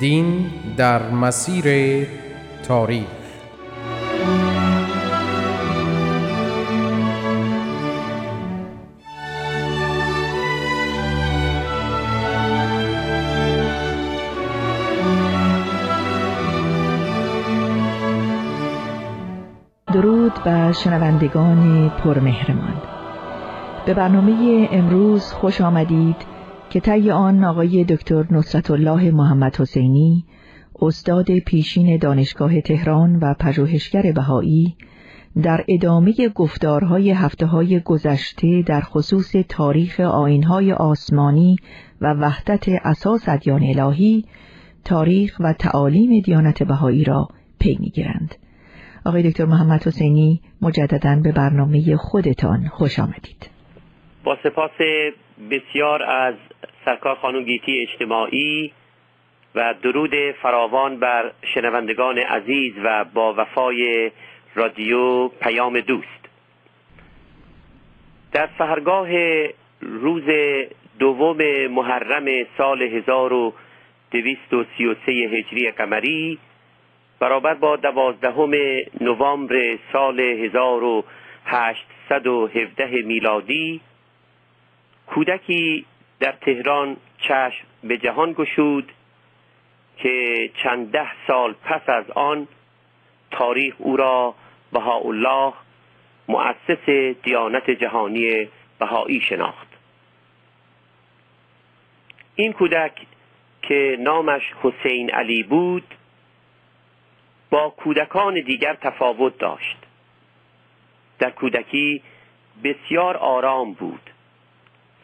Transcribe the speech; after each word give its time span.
دین 0.00 0.50
در 0.76 1.10
مسیر 1.10 2.06
تاریخ. 2.68 3.06
درود 19.92 20.32
بر 20.44 20.72
شنوندگان 20.72 21.88
پرمهرمان 21.88 22.82
به 23.86 23.94
برنامه 23.94 24.68
امروز 24.72 25.32
خوش 25.32 25.60
آمدید 25.60 26.35
که 26.70 26.80
طی 26.80 27.10
آن 27.10 27.44
آقای 27.44 27.84
دکتر 27.84 28.26
نصرت 28.30 28.70
الله 28.70 29.10
محمد 29.10 29.56
حسینی 29.56 30.24
استاد 30.82 31.38
پیشین 31.38 31.96
دانشگاه 31.96 32.60
تهران 32.60 33.16
و 33.16 33.34
پژوهشگر 33.34 34.12
بهایی 34.12 34.76
در 35.42 35.64
ادامه 35.68 36.14
گفتارهای 36.34 37.10
هفته 37.10 37.46
های 37.46 37.80
گذشته 37.80 38.62
در 38.62 38.80
خصوص 38.80 39.32
تاریخ 39.48 40.00
آینهای 40.00 40.72
آسمانی 40.72 41.56
و 42.00 42.14
وحدت 42.14 42.68
اساس 42.68 43.28
ادیان 43.28 43.62
الهی 43.62 44.24
تاریخ 44.84 45.36
و 45.40 45.52
تعالیم 45.52 46.20
دیانت 46.20 46.62
بهایی 46.62 47.04
را 47.04 47.28
پی 47.58 47.76
می‌گیرند. 47.80 48.34
آقای 49.04 49.30
دکتر 49.30 49.44
محمد 49.44 49.86
حسینی 49.86 50.40
مجددا 50.62 51.20
به 51.22 51.32
برنامه 51.32 51.96
خودتان 51.96 52.68
خوش 52.68 52.98
آمدید. 52.98 53.55
با 54.26 54.38
سپاس 54.42 54.70
بسیار 55.50 56.02
از 56.02 56.34
سرکار 56.84 57.14
خانم 57.14 57.42
گیتی 57.42 57.82
اجتماعی 57.82 58.72
و 59.54 59.74
درود 59.82 60.14
فراوان 60.42 60.98
بر 60.98 61.32
شنوندگان 61.54 62.18
عزیز 62.18 62.72
و 62.84 63.04
با 63.04 63.34
وفای 63.36 64.10
رادیو 64.54 65.28
پیام 65.28 65.80
دوست. 65.80 66.28
در 68.32 68.48
سهرگاه 68.58 69.08
روز 69.80 70.24
دوم 70.98 71.66
محرم 71.66 72.46
سال 72.58 72.82
1233 72.82 75.12
هجری 75.12 75.70
قمری 75.70 76.38
برابر 77.20 77.54
با 77.54 77.76
دوازدهم 77.76 78.54
نوامبر 79.00 79.78
سال 79.92 80.20
1817 80.20 83.02
میلادی 83.02 83.80
کودکی 85.16 85.86
در 86.20 86.32
تهران 86.32 86.96
چشم 87.18 87.64
به 87.84 87.98
جهان 87.98 88.32
گشود 88.32 88.92
که 89.96 90.50
چند 90.62 90.90
ده 90.90 91.26
سال 91.26 91.52
پس 91.52 91.88
از 91.88 92.10
آن 92.10 92.48
تاریخ 93.30 93.74
او 93.78 93.96
را 93.96 94.34
بهاءالله 94.72 95.52
مؤسس 96.28 96.88
دیانت 97.22 97.70
جهانی 97.70 98.48
بهایی 98.78 99.20
شناخت. 99.20 99.68
این 102.34 102.52
کودک 102.52 103.06
که 103.62 103.96
نامش 104.00 104.42
حسین 104.62 105.10
علی 105.10 105.42
بود 105.42 105.94
با 107.50 107.70
کودکان 107.70 108.34
دیگر 108.34 108.74
تفاوت 108.74 109.38
داشت. 109.38 109.76
در 111.18 111.30
کودکی 111.30 112.02
بسیار 112.64 113.16
آرام 113.16 113.72
بود. 113.72 114.10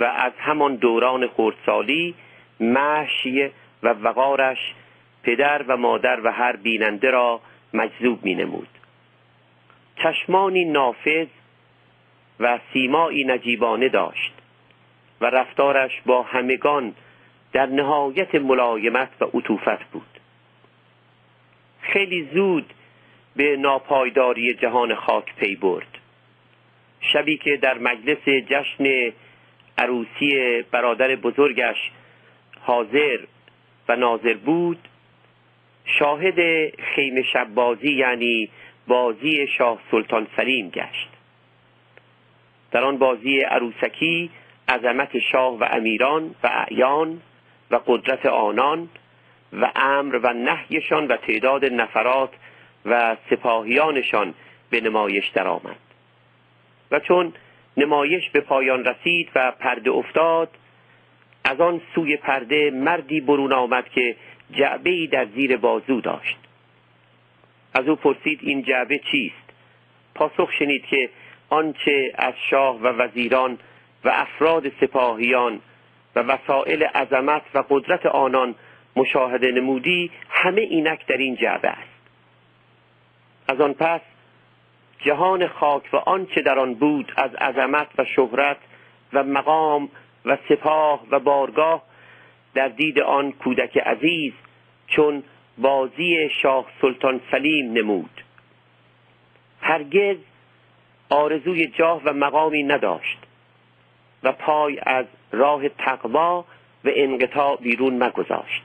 و 0.00 0.04
از 0.04 0.32
همان 0.38 0.76
دوران 0.76 1.28
خردسالی 1.28 2.14
محشی 2.60 3.50
و 3.82 3.88
وقارش 3.88 4.74
پدر 5.22 5.62
و 5.62 5.76
مادر 5.76 6.20
و 6.24 6.32
هر 6.32 6.56
بیننده 6.56 7.10
را 7.10 7.40
مجذوب 7.74 8.24
می 8.24 8.34
نمود 8.34 8.68
چشمانی 9.96 10.64
نافذ 10.64 11.26
و 12.40 12.58
سیمایی 12.72 13.24
نجیبانه 13.24 13.88
داشت 13.88 14.32
و 15.20 15.26
رفتارش 15.26 16.00
با 16.06 16.22
همگان 16.22 16.94
در 17.52 17.66
نهایت 17.66 18.34
ملایمت 18.34 19.08
و 19.20 19.24
عطوفت 19.24 19.84
بود. 19.92 20.20
خیلی 21.80 22.28
زود 22.34 22.74
به 23.36 23.56
ناپایداری 23.56 24.54
جهان 24.54 24.94
خاک 24.94 25.34
پی 25.34 25.56
برد. 25.56 25.98
شبی 27.00 27.36
که 27.36 27.56
در 27.56 27.78
مجلس 27.78 28.24
جشن 28.28 29.12
عروسی 29.78 30.62
برادر 30.70 31.16
بزرگش 31.16 31.90
حاضر 32.60 33.18
و 33.88 33.96
ناظر 33.96 34.34
بود. 34.34 34.88
شاهد 35.84 36.70
خیمه 36.94 37.22
شب 37.22 37.48
بازی 37.54 37.92
یعنی 37.92 38.48
بازی 38.86 39.46
شاه 39.46 39.78
سلطان 39.90 40.26
سلیم 40.36 40.68
گشت. 40.68 41.08
در 42.70 42.84
آن 42.84 42.98
بازی 42.98 43.40
عروسکی 43.40 44.30
عظمت 44.68 45.18
شاه 45.18 45.58
و 45.58 45.64
امیران 45.70 46.34
و 46.42 46.46
اعیان 46.46 47.20
و 47.70 47.80
قدرت 47.86 48.26
آنان 48.26 48.88
و 49.52 49.72
امر 49.76 50.20
و 50.22 50.32
نهیشان 50.32 51.06
و 51.06 51.16
تعداد 51.16 51.64
نفرات 51.64 52.30
و 52.84 53.16
سپاهیانشان 53.30 54.34
به 54.70 54.80
نمایش 54.80 55.28
درآمد. 55.28 55.76
و 56.90 57.00
چون 57.00 57.32
نمایش 57.76 58.30
به 58.30 58.40
پایان 58.40 58.84
رسید 58.84 59.28
و 59.34 59.50
پرده 59.50 59.90
افتاد. 59.90 60.50
از 61.44 61.60
آن 61.60 61.80
سوی 61.94 62.16
پرده 62.16 62.70
مردی 62.70 63.20
برون 63.20 63.52
آمد 63.52 63.88
که 63.88 64.16
جعبه 64.52 65.06
در 65.06 65.26
زیر 65.26 65.56
بازو 65.56 66.00
داشت. 66.00 66.38
از 67.74 67.88
او 67.88 67.96
پرسید 67.96 68.40
این 68.42 68.62
جعبه 68.62 68.98
چیست؟ 68.98 69.52
پاسخ 70.14 70.52
شنید 70.58 70.86
که 70.86 71.10
آنچه 71.48 72.12
از 72.14 72.34
شاه 72.50 72.76
و 72.76 72.86
وزیران 72.86 73.58
و 74.04 74.08
افراد 74.08 74.68
سپاهیان 74.80 75.60
و 76.16 76.20
وسایل 76.20 76.82
عظمت 76.82 77.42
و 77.54 77.64
قدرت 77.70 78.06
آنان 78.06 78.54
مشاهده 78.96 79.52
نمودی 79.52 80.10
همه 80.30 80.60
اینک 80.60 81.06
در 81.06 81.16
این 81.16 81.36
جعبه 81.36 81.68
است. 81.68 81.92
از 83.48 83.60
آن 83.60 83.72
پس 83.72 84.00
جهان 85.02 85.48
خاک 85.48 85.88
و 85.92 85.96
آنچه 85.96 86.42
در 86.42 86.58
آن 86.58 86.74
بود 86.74 87.12
از 87.16 87.34
عظمت 87.34 87.88
و 87.98 88.04
شهرت 88.04 88.56
و 89.12 89.22
مقام 89.22 89.88
و 90.24 90.38
سپاه 90.48 91.06
و 91.10 91.18
بارگاه 91.18 91.82
در 92.54 92.68
دید 92.68 93.00
آن 93.00 93.32
کودک 93.32 93.78
عزیز 93.78 94.32
چون 94.86 95.22
بازی 95.58 96.28
شاه 96.42 96.66
سلطان 96.80 97.20
سلیم 97.30 97.72
نمود. 97.72 98.22
هرگز 99.60 100.16
آرزوی 101.10 101.66
جاه 101.66 102.02
و 102.04 102.12
مقامی 102.12 102.62
نداشت 102.62 103.18
و 104.22 104.32
پای 104.32 104.78
از 104.82 105.06
راه 105.32 105.68
تقوا 105.68 106.44
و 106.84 106.90
انقطاع 106.94 107.56
بیرون 107.56 108.02
مگذاشت. 108.02 108.62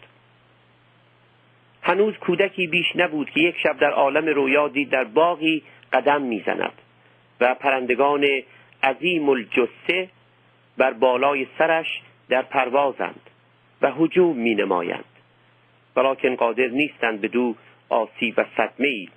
هنوز 1.81 2.18
کودکی 2.18 2.68
بیش 2.68 2.95
نبود 2.95 3.30
که 3.30 3.39
یک 3.39 3.57
شب 3.63 3.80
در 3.80 3.92
عالم 3.92 4.25
رویا 4.25 4.68
دید 4.68 4.89
در 4.89 5.04
باغی 5.04 5.63
قدم 5.94 6.22
می‌زند 6.22 6.74
و 7.39 7.56
پرندگان 7.56 8.28
عظیم 8.84 9.30
الجسه 9.30 10.10
بر 10.78 10.94
بالای 10.94 11.48
سرش 11.57 12.01
در 12.30 12.42
پروازند 12.42 13.30
و 13.81 13.92
حجوم 13.92 14.38
می 14.38 14.56
نمایند 14.56 15.06
ولیکن 15.95 16.36
قادر 16.36 16.68
نیستند 16.68 17.22
به 17.22 17.28
دو 17.28 17.56
آسیب 17.89 18.34
و 18.38 18.45
صدمه 18.57 19.07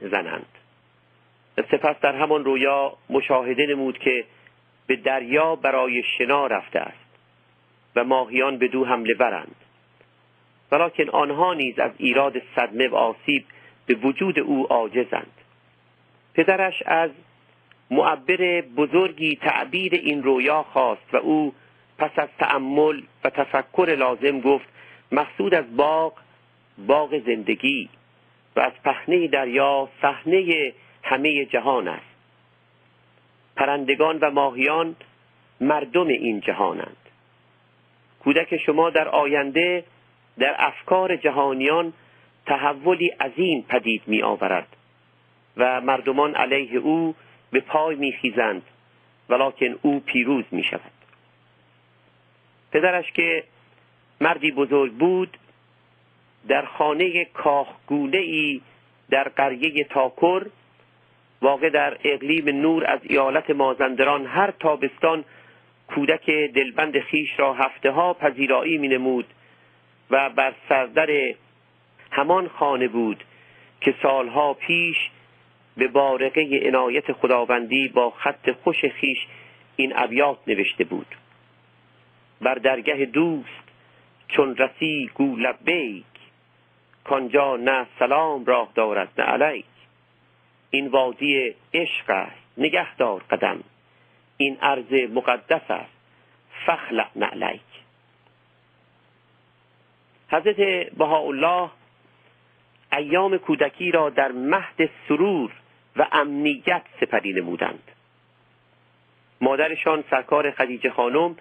زنند. 0.00 0.46
سپس 1.56 2.00
در 2.00 2.14
همان 2.14 2.44
رویا 2.44 2.92
مشاهده 3.10 3.66
نمود 3.66 3.98
که 3.98 4.24
به 4.86 4.96
دریا 4.96 5.56
برای 5.56 6.02
شنا 6.02 6.46
رفته 6.46 6.78
است 6.80 7.08
و 7.96 8.04
ماهیان 8.04 8.58
به 8.58 8.68
دو 8.68 8.84
حمله 8.84 9.14
برند. 9.14 9.56
ولیکن 10.72 11.08
آنها 11.08 11.54
نیز 11.54 11.78
از 11.78 11.92
ایراد 11.98 12.42
صدمه 12.56 12.88
و 12.88 12.94
آسیب 12.94 13.44
به 13.86 13.94
وجود 13.94 14.38
او 14.38 14.66
عاجزند. 14.66 15.37
پدرش 16.38 16.82
از 16.86 17.10
معبر 17.90 18.60
بزرگی 18.60 19.36
تعبیر 19.36 19.94
این 19.94 20.22
رویا 20.22 20.62
خواست 20.62 21.14
و 21.14 21.16
او 21.16 21.54
پس 21.98 22.10
از 22.16 22.28
تأمل 22.38 23.02
و 23.24 23.30
تفکر 23.30 23.96
لازم 23.98 24.40
گفت 24.40 24.68
مقصود 25.12 25.54
از 25.54 25.76
باغ 25.76 26.12
باغ 26.86 27.18
زندگی 27.26 27.88
و 28.56 28.60
از 28.60 28.72
پهنه 28.84 29.28
دریا 29.28 29.88
صحنه 30.02 30.72
همه 31.02 31.44
جهان 31.44 31.88
است. 31.88 32.16
پرندگان 33.56 34.18
و 34.18 34.30
ماهیان 34.30 34.96
مردم 35.60 36.06
این 36.06 36.40
جهانند. 36.40 36.96
کودک 38.20 38.56
شما 38.56 38.90
در 38.90 39.08
آینده 39.08 39.84
در 40.38 40.54
افکار 40.58 41.16
جهانیان 41.16 41.92
تحولی 42.46 43.08
عظیم 43.08 43.64
پدید 43.68 44.02
می 44.06 44.22
آورد 44.22 44.77
و 45.58 45.80
مردمان 45.80 46.34
علیه 46.34 46.78
او 46.78 47.14
به 47.50 47.60
پای 47.60 47.96
می 47.96 48.12
خیزند 48.12 48.62
ولیکن 49.28 49.78
او 49.82 50.00
پیروز 50.00 50.44
می 50.50 50.64
شود 50.64 50.92
پدرش 52.72 53.12
که 53.12 53.44
مردی 54.20 54.50
بزرگ 54.50 54.92
بود 54.92 55.36
در 56.48 56.64
خانه 56.64 57.24
کاخگونه 57.24 58.18
ای 58.18 58.60
در 59.10 59.28
قریه 59.28 59.84
تاکر 59.84 60.46
واقع 61.42 61.70
در 61.70 61.98
اقلیم 62.04 62.48
نور 62.48 62.90
از 62.90 63.00
ایالت 63.02 63.50
مازندران 63.50 64.26
هر 64.26 64.50
تابستان 64.50 65.24
کودک 65.88 66.30
دلبند 66.30 67.00
خیش 67.00 67.40
را 67.40 67.54
هفته 67.54 67.90
ها 67.90 68.14
پذیرایی 68.14 68.78
می 68.78 68.88
نمود 68.88 69.26
و 70.10 70.30
بر 70.30 70.54
سردر 70.68 71.34
همان 72.10 72.48
خانه 72.48 72.88
بود 72.88 73.24
که 73.80 73.94
سالها 74.02 74.54
پیش 74.54 75.10
به 75.78 75.88
بارقه 75.88 76.60
عنایت 76.66 77.12
خداوندی 77.12 77.88
با 77.88 78.10
خط 78.10 78.50
خوش 78.50 78.84
خیش 78.84 79.18
این 79.76 79.92
ابیات 79.96 80.38
نوشته 80.46 80.84
بود. 80.84 81.06
بر 82.40 82.54
درگه 82.54 83.04
دوست 83.04 83.68
چون 84.28 84.56
رسی 84.56 85.10
گو 85.14 85.36
لبیک 85.36 86.04
کانجا 87.04 87.56
نه 87.56 87.86
سلام 87.98 88.44
راه 88.44 88.68
دارد 88.74 89.20
نه 89.20 89.24
علیک. 89.24 89.64
این 90.70 90.88
وادی 90.88 91.54
عشق 91.74 92.10
است 92.10 92.58
نگهدار 92.58 93.22
قدم. 93.30 93.64
این 94.36 94.58
عرض 94.62 94.92
مقدس 94.92 95.70
است 95.70 95.98
فخلع 96.66 97.08
نعلیک 97.16 97.60
حضرت 100.30 100.90
بهاءالله 100.90 101.70
ایام 102.92 103.38
کودکی 103.38 103.90
را 103.90 104.10
در 104.10 104.32
مهد 104.32 104.90
سرور 105.08 105.52
و 105.98 106.06
امنیت 106.12 106.82
سپری 107.00 107.32
نمودند. 107.32 107.82
مادرشان 109.40 110.04
سرکار 110.10 110.50
خدیجه 110.50 110.90
خانم 110.90 111.36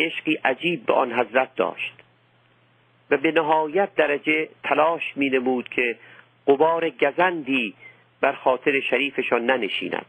عشقی 0.00 0.34
عجیب 0.34 0.86
به 0.86 0.92
آن 0.92 1.12
حضرت 1.12 1.54
داشت 1.54 1.94
و 3.10 3.16
به 3.16 3.32
نهایت 3.32 3.94
درجه 3.94 4.48
تلاش 4.64 5.16
می 5.16 5.30
نمود 5.30 5.68
که 5.68 5.96
قبار 6.46 6.90
گزندی 6.90 7.74
بر 8.20 8.32
خاطر 8.32 8.80
شریفشان 8.80 9.46
ننشیند. 9.46 10.06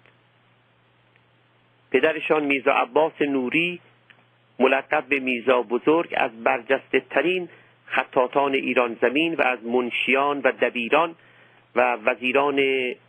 پدرشان 1.91 2.43
میرزا 2.43 2.71
عباس 2.71 3.21
نوری 3.21 3.79
ملقب 4.59 5.05
به 5.09 5.19
میرزا 5.19 5.61
بزرگ 5.61 6.13
از 6.17 6.43
برجسته 6.43 6.99
ترین 6.99 7.49
خطاطان 7.85 8.53
ایران 8.53 8.97
زمین 9.01 9.35
و 9.35 9.41
از 9.41 9.63
منشیان 9.63 10.41
و 10.41 10.51
دبیران 10.51 11.15
و 11.75 11.97
وزیران 12.05 12.55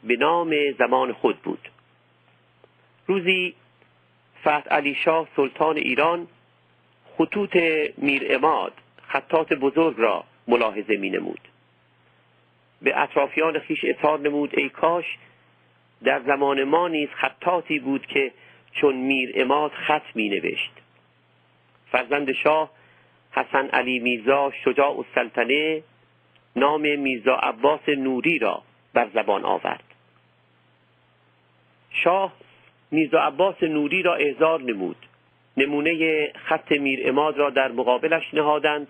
به 0.05 0.17
نام 0.19 0.55
زمان 0.79 1.12
خود 1.12 1.39
بود. 1.39 1.71
روزی 3.07 3.55
فتح 4.41 4.69
علی 4.71 4.95
شاه 4.95 5.29
سلطان 5.37 5.77
ایران 5.77 6.29
خطوط 7.19 7.57
میر 7.99 8.27
اماد 8.31 8.73
خطات 9.07 9.53
بزرگ 9.53 9.95
را 9.99 10.25
ملاحظه 10.49 10.97
می 10.97 11.11
نمود. 11.11 11.41
به 12.83 13.03
اطرافیان 13.03 13.59
خیش 13.59 13.85
اظهار 13.85 14.21
نمود 14.21 14.59
ای 14.59 14.69
کاش 14.69 15.05
در 16.05 16.23
زمان 16.27 16.65
ما 16.65 16.89
نیز 16.89 17.09
خطاتی 17.09 17.79
بود 17.79 18.07
که 18.07 18.33
چون 18.73 18.97
میر 18.97 19.33
اماد 19.35 19.71
خط 19.73 20.03
می 20.15 20.29
نوشت. 20.29 20.73
فرزند 21.93 22.33
شاه 22.33 22.71
حسن 23.33 23.67
علی 23.67 23.99
میرزا 23.99 24.53
شجاع 24.65 24.99
السلطنه 24.99 25.83
نام 26.56 26.99
میرزا 26.99 27.35
عباس 27.35 27.88
نوری 27.88 28.38
را 28.38 28.62
بر 28.94 29.08
زبان 29.14 29.44
آورد. 29.44 29.85
شاه 31.91 32.32
میرزا 32.91 33.20
عباس 33.20 33.62
نوری 33.62 34.02
را 34.02 34.14
احضار 34.14 34.62
نمود. 34.62 34.97
نمونه 35.56 36.32
خط 36.35 36.73
میر 36.73 37.08
اماد 37.08 37.38
را 37.38 37.50
در 37.50 37.73
مقابلش 37.73 38.35
نهادند. 38.35 38.88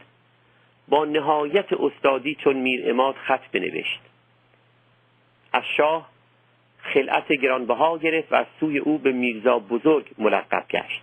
با 0.88 1.04
نهایت 1.04 1.72
استادی 1.72 2.34
چون 2.34 2.56
میر 2.56 2.90
اماد 2.90 3.14
خط 3.14 3.50
بنوشت. 3.52 4.00
از 5.52 5.62
شاه 5.76 6.10
خلعت 6.82 7.32
گرانبها 7.32 7.98
گرفت 7.98 8.32
و 8.32 8.34
از 8.34 8.46
سوی 8.60 8.78
او 8.78 8.98
به 8.98 9.12
میرزا 9.12 9.58
بزرگ 9.58 10.10
ملقب 10.18 10.64
گشت. 10.70 11.02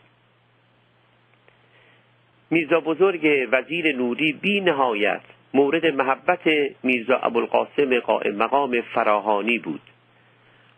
میرزا 2.50 2.80
بزرگ 2.80 3.48
وزیر 3.52 3.96
نوری 3.96 4.34
بی 4.34 4.62
نهایت 4.62 5.22
مورد 5.54 5.86
محبت 5.86 6.48
میرزا 6.84 7.18
ابوالقاسم 7.18 8.00
قائم 8.00 8.36
مقام 8.36 8.82
فراهانی 8.82 9.60
بود. 9.60 9.82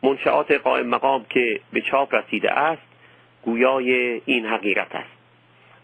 منشعات 0.04 0.52
قائم 0.52 0.88
مقام 0.88 1.26
که 1.30 1.60
به 1.74 1.82
چاپ 1.82 2.16
رسیده 2.16 2.52
است 2.52 2.82
گویای 3.42 4.22
این 4.26 4.46
حقیقت 4.46 4.96
است. 4.96 5.10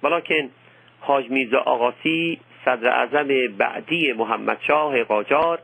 ولیکن 0.03 0.49
حاج 0.99 1.29
میرزا 1.29 1.59
آقاسی 1.59 2.39
صدر 2.65 2.89
اعظم 2.89 3.27
بعدی 3.57 4.13
محمد 4.13 4.57
شاه 4.61 5.03
قاجار 5.03 5.59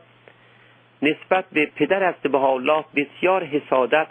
نسبت 1.02 1.44
به 1.52 1.66
پدر 1.66 2.02
است 2.02 2.22
به 2.22 2.38
الله 2.44 2.84
بسیار 2.96 3.44
حسادت 3.44 4.06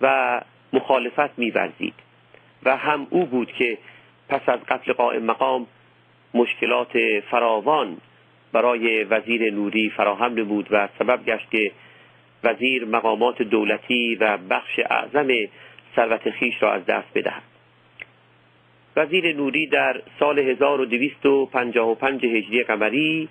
و 0.00 0.40
مخالفت 0.72 1.38
میورزید 1.38 1.94
و 2.62 2.76
هم 2.76 3.06
او 3.10 3.26
بود 3.26 3.52
که 3.52 3.78
پس 4.28 4.40
از 4.48 4.60
قتل 4.68 4.92
قائم 4.92 5.22
مقام 5.22 5.66
مشکلات 6.34 6.92
فراوان 7.30 7.96
برای 8.52 9.04
وزیر 9.04 9.52
نوری 9.52 9.90
فراهم 9.90 10.34
نمود 10.34 10.68
و 10.70 10.88
سبب 10.98 11.24
گشت 11.24 11.50
که 11.50 11.72
وزیر 12.44 12.84
مقامات 12.84 13.42
دولتی 13.42 14.14
و 14.14 14.36
بخش 14.36 14.78
اعظم 14.90 15.28
ثروت 15.96 16.30
خیش 16.30 16.62
را 16.62 16.72
از 16.72 16.86
دست 16.86 17.08
بدهد. 17.14 17.42
وزیر 18.96 19.36
نوری 19.36 19.66
در 19.66 20.02
سال 20.18 20.38
1255 20.38 22.24
هجری 22.26 22.62
قمری 22.62 23.28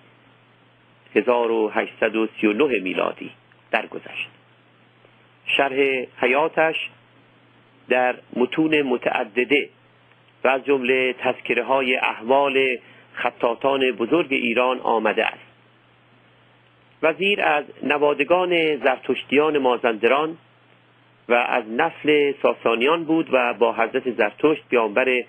1839 1.15 2.79
میلادی 2.79 3.31
درگذشت. 3.71 4.29
شرح 5.45 6.05
حیاتش 6.17 6.89
در 7.89 8.15
متون 8.35 8.81
متعدده 8.81 9.69
و 10.43 10.47
از 10.47 10.65
جمله 10.65 11.13
تذکره 11.13 11.63
های 11.63 11.95
احوال 11.95 12.77
خطاطان 13.17 13.91
بزرگ 13.91 14.33
ایران 14.33 14.79
آمده 14.79 15.25
است. 15.25 15.47
وزیر 17.03 17.41
از 17.41 17.65
نوادگان 17.83 18.75
زرتشتیان 18.77 19.57
مازندران 19.57 20.37
و 21.29 21.33
از 21.33 21.63
نسل 21.69 22.33
ساسانیان 22.41 23.03
بود 23.03 23.29
و 23.31 23.53
با 23.53 23.73
حضرت 23.73 24.11
زرتشت 24.11 24.67
پیامبر 24.69 25.23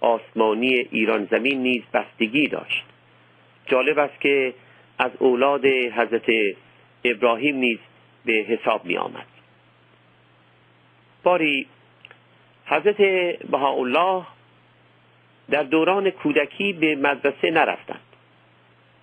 آسمانی 0.00 0.74
ایران 0.74 1.28
زمین 1.30 1.62
نیز 1.62 1.82
بستگی 1.94 2.48
داشت. 2.48 2.84
جالب 3.66 3.98
است 3.98 4.20
که 4.20 4.54
از 4.98 5.10
اولاد 5.18 5.66
حضرت 5.66 6.30
ابراهیم 7.04 7.56
نیز 7.56 7.78
به 8.24 8.32
حساب 8.32 8.84
می 8.84 8.96
آمد 8.96 9.26
باری 11.22 11.66
حضرت 12.66 12.96
بهاءالله 13.50 14.24
در 15.50 15.62
دوران 15.62 16.10
کودکی 16.10 16.72
به 16.72 16.96
مدرسه 16.96 17.50
نرفتند 17.50 18.00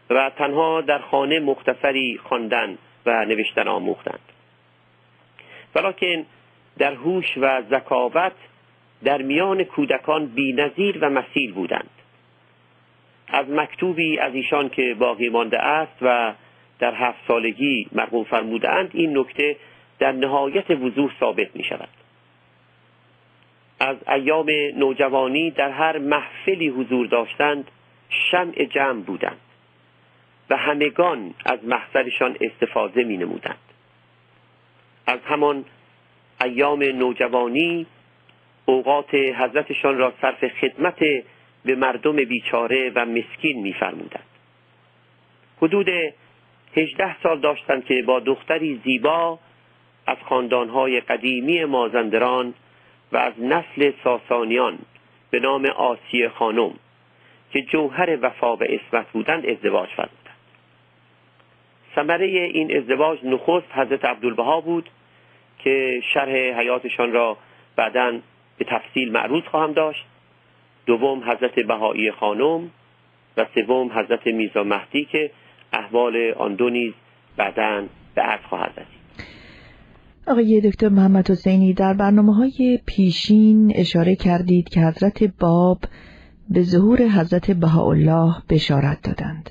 و 0.09 0.29
تنها 0.29 0.81
در 0.81 1.00
خانه 1.00 1.39
مختصری 1.39 2.19
خواندن 2.23 2.77
و 3.05 3.25
نوشتن 3.25 3.67
آموختند. 3.67 4.19
ولیکن 5.75 6.25
در 6.77 6.93
هوش 6.93 7.38
و 7.38 7.62
ذکاوت 7.62 8.33
در 9.03 9.21
میان 9.21 9.63
کودکان 9.63 10.25
بینظیر 10.25 10.97
و 11.01 11.09
مسیل 11.09 11.53
بودند. 11.53 11.89
از 13.27 13.50
مکتوبی 13.50 14.19
از 14.19 14.33
ایشان 14.33 14.69
که 14.69 14.95
باقی 15.00 15.29
مانده 15.29 15.59
است 15.59 15.97
و 16.01 16.33
در 16.79 16.93
هفت 16.93 17.19
سالگی 17.27 17.88
مرقوم 17.91 18.23
فرمودند 18.23 18.91
این 18.93 19.17
نکته 19.17 19.55
در 20.00 20.12
نهایت 20.12 20.71
وضوح 20.71 21.12
ثابت 21.19 21.55
می 21.55 21.63
شود 21.63 21.89
از 23.84 23.98
ایام 24.08 24.50
نوجوانی 24.75 25.52
در 25.52 25.70
هر 25.70 25.98
محفلی 25.98 26.68
حضور 26.68 27.08
داشتند 27.08 27.72
شمع 28.10 28.66
جمع 28.66 29.02
بودند 29.02 29.40
و 30.50 30.58
همگان 30.58 31.34
از 31.46 31.60
محضرشان 31.66 32.38
استفاده 32.42 33.04
می 33.04 33.18
نمودند 33.18 33.58
از 35.08 35.20
همان 35.25 35.66
ایام 36.42 36.84
نوجوانی 36.84 37.86
اوقات 38.66 39.13
حضرتشان 39.13 39.98
را 39.98 40.13
صرف 40.22 40.48
خدمت 40.48 41.00
به 41.66 41.75
مردم 41.75 42.16
بیچاره 42.16 42.92
و 42.96 43.06
مسکین 43.06 43.62
میفرمودند. 43.62 44.25
حدود 45.62 45.90
هجده 46.75 47.22
سال 47.24 47.40
داشتند 47.40 47.86
که 47.86 48.02
با 48.02 48.20
دختری 48.20 48.82
زیبا 48.84 49.40
از 50.08 50.18
خاندانهای 50.30 51.00
قدیمی 51.02 51.66
مازندران 51.66 52.54
و 53.13 53.17
از 53.17 53.34
نسل 53.39 53.91
ساسانیان 54.03 54.79
به 55.32 55.39
نام 55.39 55.65
آسیه 55.65 56.29
خانم 56.29 56.74
که 57.51 57.62
جوهر 57.62 58.17
وفا 58.22 58.55
و 58.55 58.63
اسمت 58.63 59.12
بودند 59.12 59.46
ازدواج 59.46 59.89
فرمودند. 59.89 60.38
ثمره 61.96 62.25
این 62.25 62.77
ازدواج 62.77 63.20
نخست 63.24 63.67
حضرت 63.74 64.05
عبدالبها 64.05 64.62
بود 64.62 64.89
که 65.60 66.01
شرح 66.13 66.32
حیاتشان 66.32 67.12
را 67.12 67.38
بعدا 67.75 68.20
به 68.58 68.65
تفصیل 68.65 69.12
معروض 69.12 69.43
خواهم 69.43 69.74
داشت. 69.74 70.05
دوم 70.86 71.24
حضرت 71.32 71.60
بهایی 71.60 72.12
خانم 72.12 72.72
و 73.38 73.46
سوم 73.55 73.91
حضرت 73.91 74.27
میزا 74.27 74.63
مهدی 74.63 75.05
که 75.05 75.32
احوال 75.74 76.34
آن 76.38 76.55
دو 76.55 76.70
نیز 76.70 76.93
بعدا 77.38 77.86
به 78.15 78.22
عرض 78.22 78.41
خواهد 78.41 78.72
رسید. 78.72 79.02
آقای 80.27 80.62
دکتر 80.62 80.89
محمد 80.89 81.32
حسینی 81.32 81.74
در 81.74 81.94
برنامه 81.94 82.36
های 82.36 82.80
پیشین 82.86 83.72
اشاره 83.75 84.15
کردید 84.15 84.70
که 84.70 84.80
حضرت 84.80 85.24
باب 85.39 85.77
به 86.50 86.62
ظهور 86.62 87.01
حضرت 87.01 87.51
بهاءالله 87.51 88.36
بشارت 88.50 89.01
دادند. 89.01 89.50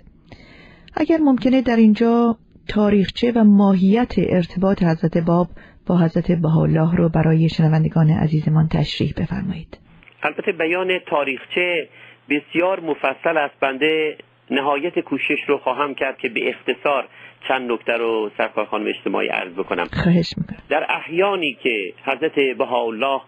اگر 0.97 1.19
ممکنه 1.19 1.63
در 1.63 1.77
اینجا 1.77 2.37
تاریخچه 2.69 3.33
و 3.33 3.45
ماهیت 3.45 4.15
ارتباط 4.19 4.83
حضرت 4.83 5.19
باب 5.19 5.49
با 5.87 5.99
حضرت 5.99 6.33
بهاءالله 6.33 6.97
رو 6.97 7.09
برای 7.09 7.49
شنوندگان 7.49 8.11
عزیزمان 8.11 8.69
تشریح 8.69 9.15
بفرمایید. 9.17 9.79
البته 10.23 10.53
بیان 10.53 10.89
تاریخچه 11.11 11.89
بسیار 12.31 12.81
مفصل 12.81 13.37
است 13.37 13.61
بنده 13.61 14.17
نهایت 14.53 14.99
کوشش 14.99 15.41
رو 15.47 15.59
خواهم 15.59 15.95
کرد 15.95 16.19
که 16.19 16.29
به 16.29 16.49
اختصار 16.49 17.09
چند 17.49 17.73
نکته 17.73 17.93
رو 17.93 18.31
سرکار 18.39 18.65
خانم 18.65 18.87
اجتماعی 18.87 19.29
عرض 19.29 19.53
بکنم. 19.53 19.89
خواهش 20.03 20.35
می‌کنم. 20.37 20.63
در 20.69 20.87
احیانی 20.89 21.55
که 21.63 21.93
حضرت 22.05 22.35
بهاءالله 22.59 23.21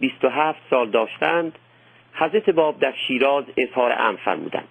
27 0.00 0.58
سال 0.70 0.90
داشتند 0.90 1.58
حضرت 2.14 2.50
باب 2.50 2.78
در 2.78 2.94
شیراز 3.08 3.44
اظهار 3.56 3.92
امر 3.98 4.16
فرمودند. 4.24 4.68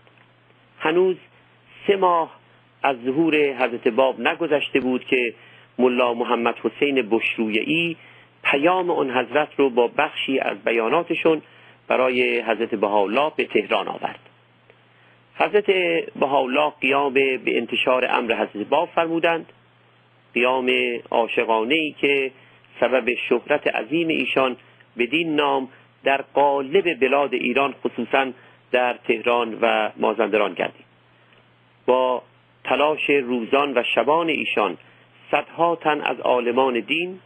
هنوز 0.79 1.15
سه 1.87 1.95
ماه 1.95 2.31
از 2.83 2.97
ظهور 3.05 3.35
حضرت 3.35 3.87
باب 3.87 4.19
نگذشته 4.19 4.79
بود 4.79 5.05
که 5.05 5.33
ملا 5.79 6.13
محمد 6.13 6.55
حسین 6.63 7.09
بشرویعی 7.11 7.97
پیام 8.43 8.91
آن 8.91 9.11
حضرت 9.11 9.49
رو 9.57 9.69
با 9.69 9.87
بخشی 9.87 10.39
از 10.39 10.57
بیاناتشون 10.65 11.41
برای 11.87 12.41
حضرت 12.41 12.75
بهاءالله 12.75 13.31
به 13.35 13.45
تهران 13.45 13.87
آورد. 13.87 14.19
حضرت 15.35 15.65
بهاءالله 16.19 16.73
قیام 16.81 17.13
به 17.13 17.41
انتشار 17.45 18.05
امر 18.09 18.33
حضرت 18.35 18.67
باب 18.67 18.89
فرمودند. 18.95 19.53
قیام 20.33 20.71
عاشقانه 21.11 21.75
ای 21.75 21.91
که 21.91 22.31
سبب 22.79 23.13
شهرت 23.29 23.67
عظیم 23.67 24.07
ایشان 24.07 24.57
بدین 24.97 25.35
نام 25.35 25.69
در 26.03 26.21
قالب 26.33 26.99
بلاد 26.99 27.33
ایران 27.33 27.73
خصوصا 27.83 28.31
در 28.71 28.93
تهران 28.93 29.57
و 29.61 29.91
مازندران 29.97 30.53
گردید. 30.53 30.85
با 31.85 32.23
تلاش 32.63 33.09
روزان 33.09 33.77
و 33.77 33.83
شبان 33.95 34.29
ایشان 34.29 34.77
صدها 35.31 35.75
تن 35.75 36.01
از 36.01 36.19
عالمان 36.19 36.79
دین 36.79 37.19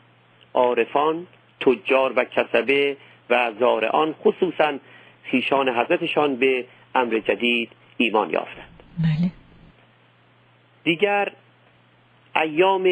عارفان 0.54 1.28
تجار 1.60 2.14
و 2.16 2.24
کسبه 2.24 2.98
و 3.30 3.52
زارعان 3.60 4.14
خصوصا 4.14 4.74
خیشان 5.24 5.70
حضرتشان 5.70 6.36
به 6.36 6.66
امر 6.96 7.20
جدید 7.20 7.72
ایمان 7.98 8.30
یافتند 8.30 8.84
بله. 9.00 9.32
دیگر 10.84 11.32
ایام 12.36 12.86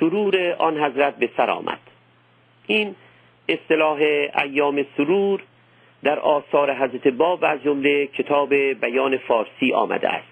سرور 0.00 0.52
آن 0.58 0.84
حضرت 0.84 1.16
به 1.16 1.30
سر 1.36 1.50
آمد. 1.50 1.78
این 2.66 2.94
اصطلاح 3.48 3.98
ایام 4.42 4.86
سرور 4.96 5.42
در 6.02 6.18
آثار 6.18 6.74
حضرت 6.74 7.08
باب 7.08 7.44
از 7.44 7.62
جمله 7.62 8.06
کتاب 8.06 8.54
بیان 8.54 9.16
فارسی 9.16 9.72
آمده 9.72 10.08
است 10.08 10.28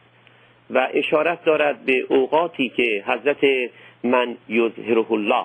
و 0.70 0.88
اشارت 0.94 1.44
دارد 1.44 1.84
به 1.84 1.98
اوقاتی 2.08 2.68
که 2.68 3.04
حضرت 3.06 3.70
من 4.04 4.36
یظهره 4.48 5.12
الله 5.12 5.44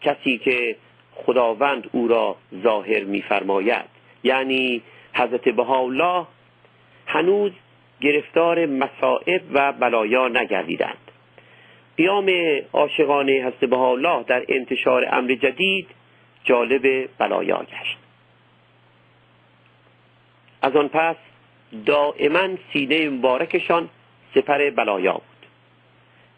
کسی 0.00 0.38
که 0.38 0.76
خداوند 1.14 1.90
او 1.92 2.08
را 2.08 2.36
ظاهر 2.62 3.04
میفرماید. 3.04 3.84
یعنی 4.24 4.82
حضرت 5.14 5.48
بهاءالله 5.48 6.26
هنوز 7.06 7.52
گرفتار 8.00 8.66
مصائب 8.66 9.42
و 9.52 9.72
بلایا 9.72 10.28
نگردیدند. 10.28 11.10
قیام 11.96 12.30
عاشقانه 12.72 13.32
حضرت 13.32 13.64
بهاءالله 13.64 14.22
در 14.22 14.44
انتشار 14.48 15.08
امر 15.12 15.34
جدید 15.34 15.88
جالب 16.44 17.08
بلایا 17.18 17.62
گشت. 17.62 17.98
از 20.62 20.76
آن 20.76 20.88
پس 20.88 21.16
دائما 21.86 22.48
سینه 22.72 23.08
مبارکشان 23.08 23.88
سپر 24.34 24.70
بلایا 24.70 25.12
بود. 25.12 25.46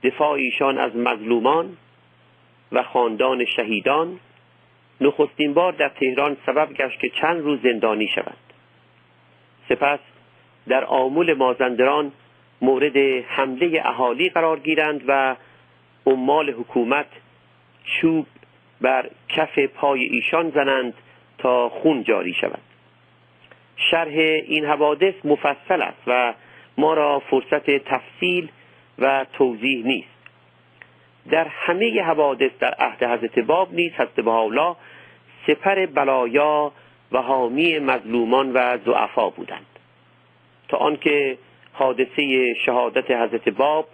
دفاع 0.02 0.30
ایشان 0.30 0.78
از 0.78 0.96
مظلومان 0.96 1.76
و 2.72 2.82
خاندان 2.82 3.44
شهیدان 3.44 4.20
نخستین 5.00 5.54
بار 5.54 5.72
در 5.72 5.88
تهران 5.88 6.36
سبب 6.46 6.72
گشت 6.72 7.00
که 7.00 7.08
چند 7.08 7.40
روز 7.40 7.62
زندانی 7.62 8.08
شوند. 8.08 8.52
سپس 9.68 9.98
در 10.68 10.84
آمول 10.84 11.34
مازندران 11.34 12.12
مورد 12.60 12.96
حمله 13.26 13.82
اهالی 13.84 14.28
قرار 14.28 14.58
گیرند 14.58 15.04
و 15.08 15.36
عمال 16.06 16.50
حکومت 16.50 17.06
چوب 17.84 18.26
بر 18.80 19.10
کف 19.28 19.58
پای 19.58 20.04
ایشان 20.04 20.50
زنند 20.50 20.94
تا 21.38 21.68
خون 21.68 22.02
جاری 22.02 22.34
شود. 22.34 22.60
شرح 23.76 24.12
این 24.46 24.64
حوادث 24.64 25.14
مفصل 25.24 25.82
است 25.82 26.02
و 26.06 26.34
ما 26.78 26.94
را 26.94 27.18
فرصت 27.18 27.70
تفصیل 27.70 28.48
و 28.98 29.26
توضیح 29.32 29.86
نیست. 29.86 30.08
در 31.30 31.46
همه 31.48 32.02
حوادث 32.02 32.50
در 32.60 32.74
عهد 32.78 33.04
حضرت 33.04 33.38
باب 33.38 33.74
نیز 33.74 33.92
حضرت 33.92 34.20
بهاءالله 34.20 34.76
سپر 35.46 35.86
بلایا 35.86 36.72
و 37.12 37.22
حامی 37.22 37.78
مظلومان 37.78 38.52
و 38.52 38.78
ضعفا 38.84 39.30
بودند. 39.30 39.75
تا 40.68 40.76
آنکه 40.76 41.38
حادثه 41.72 42.54
شهادت 42.54 43.10
حضرت 43.10 43.48
باب 43.48 43.88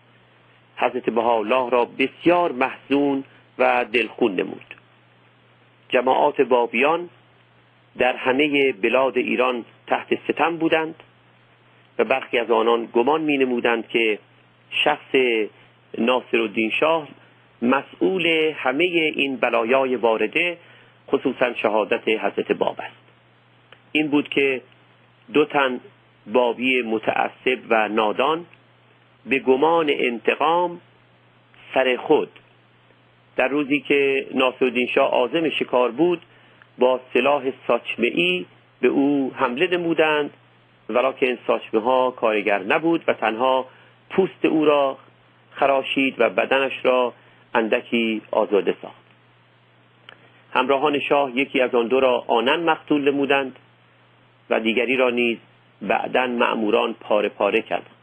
حضرت 0.76 1.10
بهاءالله 1.10 1.70
را 1.70 1.84
بسیار 1.84 2.52
محزون 2.52 3.24
و 3.58 3.84
دلخون 3.84 4.34
نمود. 4.34 4.74
جماعات 5.88 6.40
بابیان 6.40 7.08
در 7.98 8.16
همه 8.16 8.72
بلاد 8.72 9.18
ایران 9.18 9.64
تحت 9.86 10.18
ستم 10.24 10.56
بودند 10.56 10.94
و 11.98 12.04
برخی 12.04 12.38
از 12.38 12.50
آنان 12.50 12.88
گمان 12.92 13.20
می 13.20 13.38
نمودند 13.38 13.88
که 13.88 14.18
شخص 14.70 15.14
ناصر 15.98 16.40
الدین 16.40 16.70
شاه 16.70 17.08
مسئول 17.62 18.26
همه 18.56 18.84
این 18.84 19.36
بلایای 19.36 19.96
وارده 19.96 20.58
خصوصا 21.08 21.54
شهادت 21.54 22.08
حضرت 22.08 22.52
باب 22.52 22.80
است. 22.80 23.02
این 23.92 24.08
بود 24.08 24.28
که 24.28 24.62
دو 25.32 25.44
تن 25.44 25.80
بابی 26.26 26.82
متعصب 26.82 27.58
و 27.68 27.88
نادان 27.88 28.46
به 29.26 29.38
گمان 29.38 29.86
انتقام 29.90 30.80
سر 31.74 31.96
خود. 31.96 32.28
در 33.36 33.48
روزی 33.48 33.80
که 33.80 34.26
ناصرالدین 34.34 34.86
شاه 34.86 35.10
آزم 35.10 35.48
شکار 35.48 35.90
بود 35.90 36.22
با 36.78 37.00
سلاح 37.14 37.52
ساچمه 37.66 38.06
ای 38.06 38.46
به 38.80 38.88
او 38.88 39.32
حمله 39.36 39.66
نمودند 39.66 40.30
این 41.18 41.38
ساچمه 41.46 41.80
ها 41.80 42.10
کارگر 42.10 42.58
نبود 42.58 43.04
و 43.06 43.12
تنها 43.12 43.66
پوست 44.10 44.44
او 44.44 44.64
را 44.64 44.98
خراشید 45.50 46.14
و 46.18 46.30
بدنش 46.30 46.72
را 46.84 47.12
اندکی 47.54 48.22
آزاده 48.30 48.74
ساخت. 48.82 49.02
همراهان 50.52 50.98
شاه 50.98 51.36
یکی 51.36 51.60
از 51.60 51.74
آن 51.74 51.88
دو 51.88 52.00
را 52.00 52.24
آنن 52.26 52.62
مقتول 52.62 53.10
نمودند 53.10 53.56
و 54.50 54.60
دیگری 54.60 54.96
را 54.96 55.10
نیز 55.10 55.38
بعدا 55.82 56.26
مأموران 56.26 56.94
پاره 57.00 57.28
پاره 57.28 57.62
کردند 57.62 57.96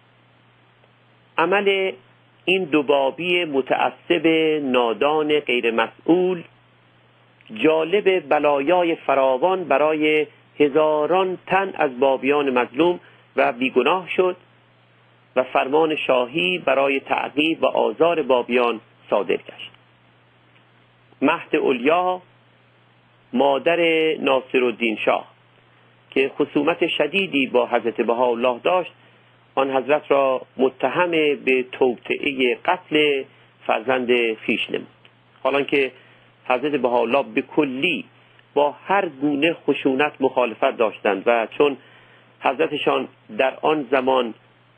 عمل 1.38 1.91
این 2.45 2.63
دوبابی 2.63 3.45
متعصب 3.45 4.27
نادان 4.63 5.39
غیر 5.39 5.71
مسئول 5.71 6.43
جالب 7.53 8.29
بلایای 8.29 8.95
فراوان 8.95 9.63
برای 9.63 10.27
هزاران 10.59 11.38
تن 11.48 11.74
از 11.75 12.00
بابیان 12.00 12.50
مظلوم 12.50 13.00
و 13.36 13.51
بیگناه 13.51 14.09
شد 14.09 14.36
و 15.36 15.43
فرمان 15.43 15.95
شاهی 15.95 16.57
برای 16.57 17.00
تعقیب 17.00 17.63
و 17.63 17.65
آزار 17.65 18.21
بابیان 18.21 18.81
صادر 19.09 19.38
گشت. 19.38 19.71
مهد 21.21 21.55
اولیا 21.55 22.21
مادر 23.33 23.79
ناصر 24.19 24.63
الدین 24.63 24.95
شاه. 24.95 25.27
که 26.10 26.32
خصومت 26.39 26.88
شدیدی 26.88 27.48
با 27.48 27.68
حضرت 27.68 28.10
الله 28.10 28.60
داشت 28.63 28.92
آن 29.56 29.72
حضرت 29.72 30.12
را 30.12 30.42
متهم 30.58 31.12
به 31.46 31.66
توطعه 31.72 32.56
قتل 32.66 33.24
فرزند 33.68 34.34
خیش 34.34 34.70
نمود. 34.70 34.88
حالا 35.44 35.62
که 35.62 35.92
حضرت 36.46 36.86
حالا 36.86 37.24
به 37.24 37.42
کلی 37.42 38.06
با 38.54 38.75
هر 38.86 39.10
گونه 39.10 39.54
خشونت 39.54 40.13
مخالفت 40.20 40.78
داشتند 40.78 41.24
و 41.25 41.48
چون 41.58 41.78
حضرتشان 42.39 43.08
در 43.38 43.58
آن 43.62 43.88
زمان 43.92 44.34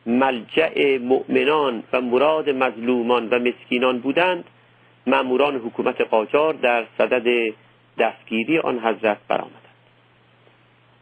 ملجع 0.06 0.98
مؤمنان 0.98 1.84
و 1.94 2.02
مراد 2.02 2.50
مظلومان 2.50 3.30
و 3.30 3.40
مسکینان 3.40 4.00
بودند 4.00 4.44
ماموران 5.08 5.56
حکومت 5.56 6.02
قاجار 6.02 6.54
در 6.54 6.86
صدد 6.98 7.54
دستگیری 8.00 8.60
آن 8.60 8.80
حضرت 8.80 9.18
برآمدند. 9.28 9.71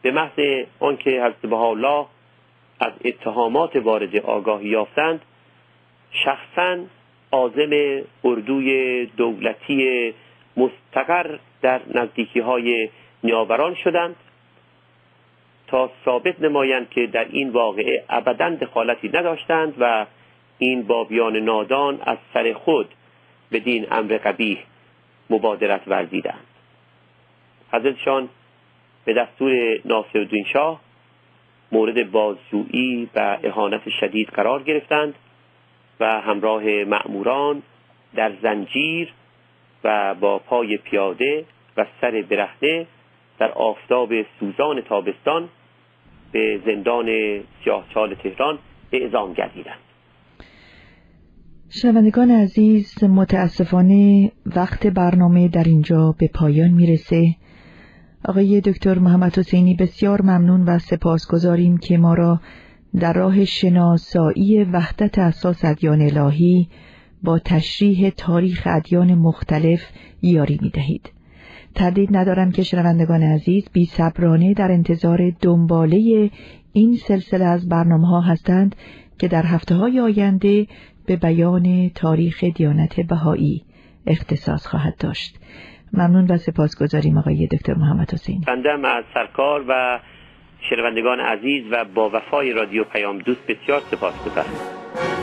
به 0.02 0.10
محض 0.10 0.64
آنکه 0.80 1.10
حضرت 1.10 1.52
الله 1.52 2.06
از 2.80 2.92
اتهامات 3.04 3.76
وارد 3.76 4.16
آگاهی 4.16 4.68
یافتند 4.68 5.20
شخصا 6.12 6.78
عازم 7.32 8.02
اردوی 8.24 9.06
دولتی 9.06 10.14
مستقر 10.56 11.38
در 11.62 11.80
نزدیکی 11.94 12.40
های 12.40 12.90
نیاوران 13.24 13.74
شدند 13.74 14.16
تا 15.66 15.90
ثابت 16.04 16.40
نمایند 16.40 16.90
که 16.90 17.06
در 17.06 17.24
این 17.24 17.50
واقعه 17.50 18.04
ابدا 18.08 18.50
دخالتی 18.50 19.08
نداشتند 19.08 19.74
و 19.78 20.06
این 20.58 20.82
بابیان 20.82 21.36
نادان 21.36 22.00
از 22.02 22.18
سر 22.34 22.52
خود 22.52 22.88
بدین 23.52 23.86
امر 23.90 24.18
قبیح 24.18 24.58
مبادرت 25.30 25.82
ورزیدند. 25.86 26.46
حضرتشان 27.72 28.28
به 29.04 29.14
دستور 29.14 29.80
ناصرالدین 29.84 30.44
شاه 30.44 30.80
مورد 31.72 32.10
بازجویی 32.10 33.08
و 33.14 33.38
اهانت 33.44 33.88
شدید 34.00 34.28
قرار 34.28 34.62
گرفتند 34.62 35.14
و 36.00 36.20
همراه 36.20 36.62
مأموران 36.84 37.62
در 38.14 38.32
زنجیر 38.42 39.12
و 39.84 40.14
با 40.14 40.38
پای 40.38 40.76
پیاده 40.76 41.44
و 41.76 41.86
سر 42.00 42.24
برهنه 42.30 42.86
در 43.38 43.52
آفتاب 43.52 44.12
سوزان 44.40 44.80
تابستان 44.80 45.48
به 46.32 46.60
زندان 46.66 47.06
سیاهچال 47.64 48.14
تهران 48.14 48.58
اعزام 48.92 49.32
گردیدند. 49.32 49.78
شنوندگان 51.82 52.30
عزیز 52.30 53.04
متاسفانه 53.04 54.32
وقت 54.56 54.86
برنامه 54.86 55.48
در 55.48 55.64
اینجا 55.64 56.14
به 56.18 56.30
پایان 56.34 56.70
می‌رسه. 56.70 57.36
آقای 58.24 58.60
دکتر 58.60 58.98
محمد 58.98 59.38
حسینی 59.38 59.74
بسیار 59.74 60.22
ممنون 60.22 60.64
و 60.64 60.78
سپاسگزاریم 60.78 61.78
که 61.78 61.98
ما 61.98 62.14
را 62.14 62.40
در 62.98 63.12
راه 63.12 63.44
شناسایی 63.44 64.64
وحدت 64.64 65.18
اساس 65.18 65.64
ادیان 65.64 66.00
الهی 66.00 66.68
با 67.22 67.38
تشریح 67.38 68.10
تاریخ 68.10 68.62
ادیان 68.66 69.14
مختلف 69.14 69.82
یاری 70.22 70.58
می 70.62 70.70
دهید. 70.70 71.10
تردید 71.74 72.16
ندارم 72.16 72.50
که 72.50 72.62
شنوندگان 72.62 73.22
عزیز 73.22 73.64
بی 73.72 73.86
صبرانه 73.86 74.54
در 74.54 74.72
انتظار 74.72 75.32
دنباله 75.40 76.30
این 76.72 76.96
سلسله 76.96 77.44
از 77.44 77.68
برنامه 77.68 78.08
ها 78.08 78.20
هستند 78.20 78.76
که 79.18 79.28
در 79.28 79.46
هفته 79.46 79.74
های 79.74 80.00
آینده 80.00 80.66
به 81.06 81.16
بیان 81.16 81.90
تاریخ 81.94 82.44
دیانت 82.44 83.00
بهایی 83.00 83.62
اختصاص 84.06 84.66
خواهد 84.66 84.96
داشت. 84.98 85.38
ممنون 85.92 86.26
و 86.30 86.36
سپاسگزاریم 86.36 87.18
آقای 87.18 87.46
دکتر 87.46 87.74
محمد 87.74 88.14
حسینی. 88.14 88.44
بنده 88.46 88.88
از 88.88 89.04
سرکار 89.14 89.64
و 89.68 90.00
شنوندگان 90.70 91.20
عزیز 91.20 91.64
و 91.72 91.84
با 91.94 92.10
وفای 92.10 92.52
رادیو 92.52 92.84
پیام 92.84 93.18
دوست 93.18 93.46
بسیار 93.46 93.80
سپاسگزارم. 93.80 95.19